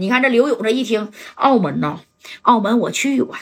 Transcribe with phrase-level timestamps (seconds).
[0.00, 1.98] 你看这刘勇这一听，澳门呐，
[2.40, 3.36] 澳门我去过。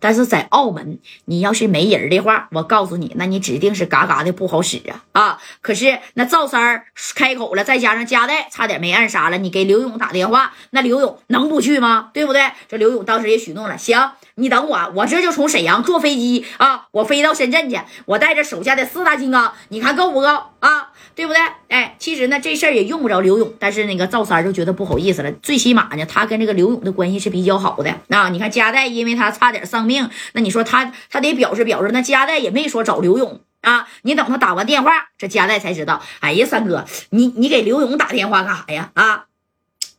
[0.00, 5.38] 但是在澳门，你要是没人的话，我告诉你，那你指定是嘎嘎的不好使啊啊！
[5.60, 12.10] 可是那赵三儿开口了，再加上加代差点没暗杀了，你给刘勇打电话，那刘勇能不去吗？
[12.12, 12.50] 对不对？
[12.68, 20.28] 这刘勇当时也许诺了，行，你等我，我这就从沈阳坐飞机啊，我飞到深圳去，我带着手下的四大金刚，你看够不够
[20.60, 20.88] 啊？
[21.14, 21.42] 对不对？
[21.68, 25.30] 哎，其实呢，这事儿也用不着刘勇，但是那个赵三就觉得不好意思了。
[25.32, 27.94] 最起码呢，他跟这个刘勇的关系是比较好的。
[28.06, 31.90] 那你看，加代因为他差点丧命，那你说他他得表示表示。
[31.92, 36.00] 那加代也没说找刘勇啊，你等他打完电话，这加代才知道。
[36.20, 38.90] 哎呀，三哥，你你给刘勇打电话干啥呀？
[38.94, 39.24] 啊，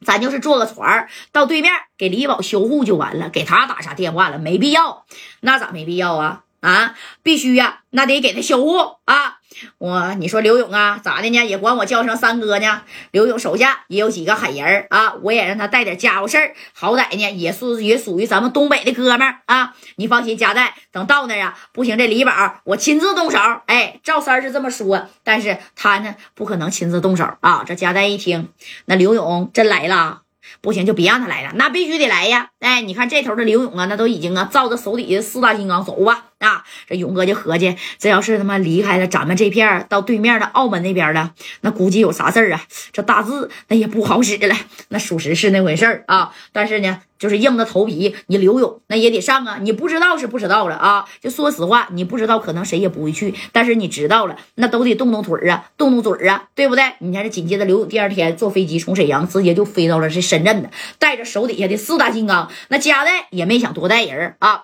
[0.06, 4.40] 咱就是坐个船到对面给李宝修护就完了，给他打啥电话了？
[4.40, 5.06] 没必要。
[5.42, 6.44] 那咋没必要啊？
[6.62, 9.40] 啊，必须呀，那得给他修护啊！
[9.80, 11.46] 我你说刘勇啊，咋的呢？
[11.46, 12.84] 也管我叫声三哥呢。
[13.12, 19.74] 刘勇手下也有几个狠人啊，我也让他带点家伙事儿，好歹呢也是也属于咱们东北的哥们儿啊。
[19.98, 22.32] 你放心，加代等到那儿啊，不行，这李宝
[22.64, 23.38] 我亲自动手。
[23.66, 27.64] 哎，赵三是这么说，但是他呢不可能亲自动手啊。
[27.66, 28.50] 这加代一听，
[28.86, 30.22] 那刘勇真来了。
[30.62, 32.50] 不行，就别让他来了，那必须得来呀！
[32.60, 36.31] 哎，你看这头的刘勇啊，那都已经啊，照着手底下四大金刚走吧！
[36.42, 42.62] 啊，这勇哥就合计，这要是他妈离开了咱们这片到对面的澳门那边了，那估计有啥事儿啊？
[42.92, 44.56] 这大字那也不好使了。
[44.90, 47.02] 那属实是那回事儿啊，但是呢。
[47.22, 49.60] 就是硬着头皮，你刘勇那也得上啊！
[49.62, 51.06] 你不知道是不知道了啊！
[51.22, 53.36] 就说实话，你不知道，可能谁也不会去。
[53.52, 56.84] 但是你知道了，那都得动动腿啊，动动嘴啊，对不对？
[56.98, 64.64] 你看这紧接着刘勇第二天坐飞机从沈阳直接就飞到了这深圳的，带着手底下的四大金刚，那加代也没想多带人啊，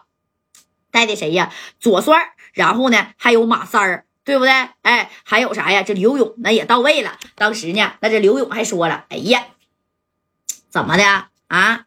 [0.92, 1.52] 带的谁呀？
[1.80, 4.52] 左帅，然后呢还有马三儿，对不对？
[4.82, 5.84] 哎，还有啥呀？
[5.84, 7.18] 这刘勇那也到位了。
[7.36, 9.46] 当时呢，那这刘勇还说了：“哎呀，
[10.70, 11.86] 怎么的啊？”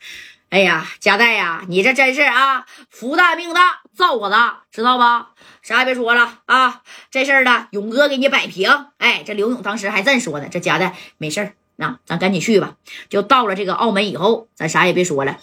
[0.50, 5.30] 哎呀，加代呀，你这真是啊，福大命大，造化大，知道吧？
[5.62, 8.86] 啥也别说了啊，这事儿呢，勇哥给你摆平。
[8.98, 10.48] 哎，这刘勇当时还这么说呢。
[10.50, 12.74] 这加代没事儿，那咱赶紧去吧。
[13.08, 15.38] 就到了这个澳门以后，咱啥也别说了。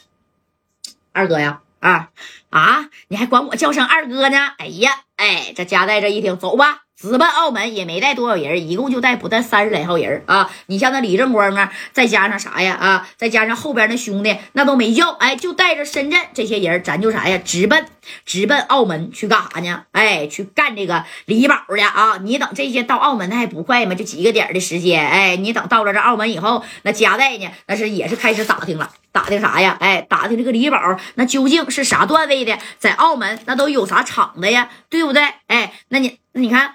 [1.14, 2.10] 二哥呀，啊
[2.50, 4.54] 啊，你还管我叫声二哥呢？
[4.58, 6.87] 哎呀，哎，这夹带这一听，走吧。
[7.00, 10.50] 直奔澳门也没带多少人，一共就带不带三十来号人啊！
[10.66, 17.86] 你像那李正光啊，再加上啥呀啊，再加上后边那兄弟，那都没叫，哎，就带着深圳这些人，咱就啥呀，直奔
[18.26, 19.84] 直奔澳门去干啥呢？
[19.92, 22.18] 哎，去干这个李宝的啊！
[22.24, 23.94] 你等这些到澳门那还不快吗？
[23.94, 29.78] 就几个点的时间，哎，你等到了这澳门以后，那加代呢，那是也是开始打听了，打听啥呀？
[29.80, 30.80] 哎，打听这个李宝
[31.14, 34.70] 那究竟是啥段位的，在澳门那都有啥厂子呀？
[34.90, 35.22] 对不对？
[35.46, 36.74] 哎，那你那你看。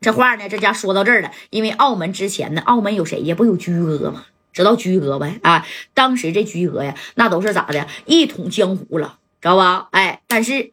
[0.00, 3.34] 这话呢，这家说到这儿了，因为澳门之前呢，澳门有谁呀？
[3.34, 4.24] 不有居哥吗？
[4.52, 5.38] 知道居哥呗？
[5.42, 7.86] 啊，当时这居哥呀，那都是咋的？
[8.06, 9.88] 一统江湖了，知道吧？
[9.92, 10.72] 哎，但是，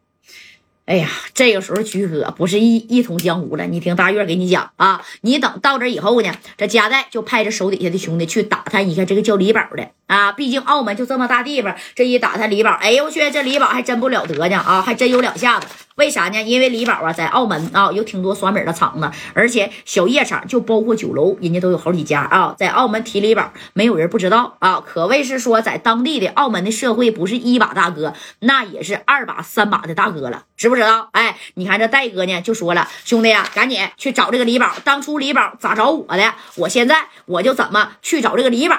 [0.86, 3.66] 哎呀，这个时候居哥不是一一统江湖了。
[3.66, 10.32] 你听大月给你讲啊，你等到这以后呢，这加代就派着手底下的兄弟去打探一下这个叫李宝的啊。
[10.32, 15.68] 毕竟澳门就这么大地方，这一打探李宝，哎呦我去，这李宝还真不了得呢啊，还真有两下子。
[15.96, 16.42] 为啥呢？
[16.42, 22.54] 因为李宝啊，在澳门啊有挺多酸米的厂子，而且小夜场就包括酒楼，人家都有好几家啊。
[22.58, 31.08] 在澳门提李宝，没有人不知道啊，可谓是说在当地的澳门的社会，不是一把大哥，那也是二把三把的大哥了，知不知道？
[31.14, 34.74] 哎，你看这戴哥呢，就说了，兄弟呀，赶紧去找这个李宝。
[34.84, 36.34] 当初李宝咋找我的？
[36.58, 38.76] 我现在我就怎么去找这个李宝，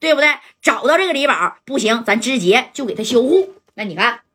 [0.00, 0.30] 对不对？
[0.60, 3.54] 找到这个李宝不行，咱直接就给他修护。
[3.74, 4.25] 那你看。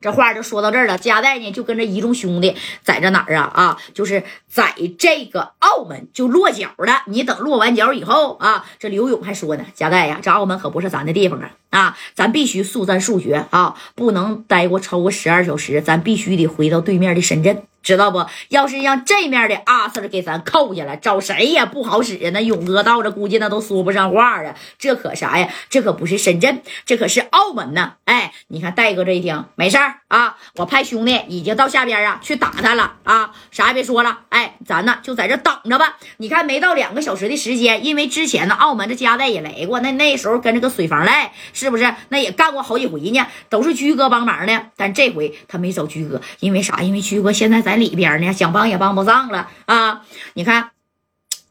[0.00, 7.02] 这话就说到这儿了，加代呢就跟着一众兄弟在这哪儿啊啊，就是在这个澳门就落脚了。
[7.06, 17.62] 你等落完脚以后啊，这刘勇还说呢，加代呀，这澳门可不是咱的地方啊啊，咱必须速战速决啊，不能待过超过十二小时，咱必须得回到对面的深圳。
[17.82, 18.26] 知道不？
[18.48, 22.30] 要是让这面的阿 Sir 给咱扣下来，找谁也不好使啊！
[22.32, 24.54] 那勇哥到这，估计那都说不上话啊！
[24.78, 25.48] 这可啥呀？
[25.70, 27.94] 这可不是深圳，这可是澳门呢！
[28.04, 33.30] 哎，你看戴哥这一听，没事儿啊，我派兄弟已经到下边啊去打他了啊！
[33.50, 35.96] 啥也别说了，哎，咱呢就在这等着吧。
[36.18, 41.94] 你看，没到两个小时的时间，因为之前呢，澳门的家代也来过，那那时候跟这个水房赖是不是？
[42.10, 44.66] 那也干过好几回呢，都是居哥帮忙的。
[44.76, 46.82] 但这回他没找居哥，因为啥？
[46.82, 47.69] 因为居哥现在在。
[47.70, 50.02] 在里边呢，想帮也帮不上了啊！
[50.34, 50.72] 你看，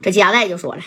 [0.02, 0.82] 这加代就说了，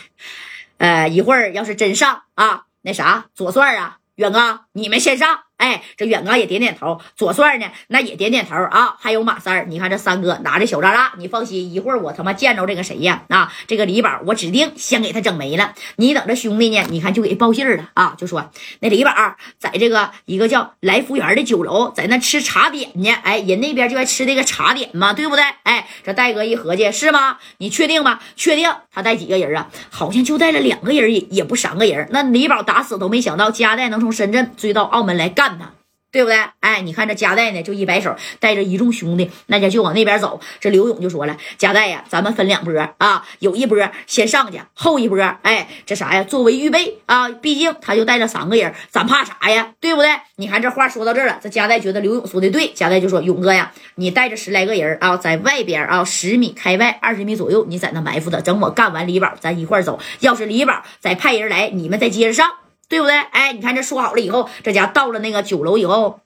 [0.76, 5.40] 呃，一会儿要是真上啊，那啥，左帅啊，远哥，你们先上。
[5.62, 13.22] 哎，这远刚也点点头，左帅呢那也点点头啊，还有马三，你看这三哥拿着小扎拉，你放心，一会儿我他妈见着这个谁呀？
[13.28, 15.72] 啊，这个李宝，我指定先给他整没了。
[15.94, 18.50] 你等着兄弟呢，你看就给报信了啊，就说
[18.80, 19.12] 那李宝
[19.56, 23.12] 在这个一个叫来福园的酒楼，在那吃茶点呢。
[23.22, 25.44] 哎，人那边就爱吃这个茶点嘛，对不对？
[25.62, 27.38] 哎，这戴哥一合计是吗？
[27.58, 28.18] 你确定吗？
[28.34, 28.68] 确定。
[28.94, 29.68] 他带几个人啊？
[29.90, 32.08] 好像就带了两个人，也也不三个人。
[32.10, 35.72] 那李宝打死都没想到加代能从深圳追到澳门来干他。
[36.12, 36.38] 对不对？
[36.60, 40.38] 哎，你看这加代呢，就一摆手，带着一众兄弟，那家就往那边走。
[40.60, 46.22] 这刘勇就说了：“加代呀，咱们分两波啊，有一波先上去，后一波，哎，这啥呀？
[46.22, 49.72] 作为预备啊，毕竟他就带着三个人，咱怕啥呀？
[49.80, 50.10] 对不对？
[50.36, 59.98] 你看这话说到这儿了，这加代觉得刘勇说的对，加代就说：勇哥呀，你带着十来个人啊，在外边啊，十米开外，二十米左右，你在那埋伏他，等我干完李宝，咱一块走。
[60.20, 62.50] 要是李宝再派人来，你们再接着上。”
[62.92, 63.16] 对不对？
[63.16, 66.20] 哎，你看这说好了以后，这家到了那个酒楼以后，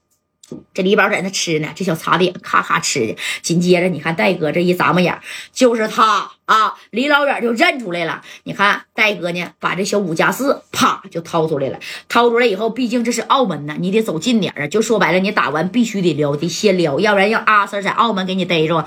[0.74, 3.16] 这李宝在那吃呢，这小茶点咔咔吃的。
[3.40, 5.16] 紧接着，你看戴哥这一眨巴眼，
[5.52, 6.74] 就是他啊！
[6.90, 8.20] 离老远就认出来了。
[8.42, 11.78] 你看戴哥呢，把这小五加四啪就掏出来了。
[12.08, 14.66] 掏出来以后，毕竟这是澳门呢，你得走近点啊。
[14.66, 18.84] 就说白了，你打完必须得撩，得先撩，要不然让阿 Sir 在澳门给你逮着，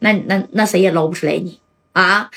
[0.00, 1.60] 那那那谁也捞不出来你
[1.92, 2.30] 啊！